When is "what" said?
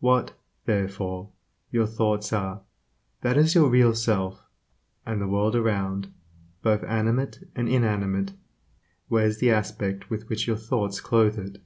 0.00-0.34